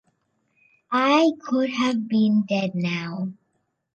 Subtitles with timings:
[0.91, 3.33] I could have been dead now.